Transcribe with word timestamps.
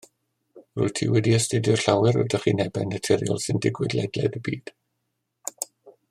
Rwyt 0.79 0.95
ti 0.99 1.03
wedi 1.15 1.33
astudio 1.39 1.75
llawer 1.83 2.15
o 2.23 2.25
drychinebau 2.35 2.89
naturiol 2.95 3.39
sy'n 3.45 3.61
digwydd 3.67 3.95
ledled 3.99 4.39
y 4.41 4.45
byd 4.49 4.73